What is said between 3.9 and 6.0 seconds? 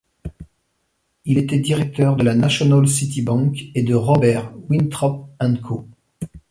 Robert Winthrop and Co..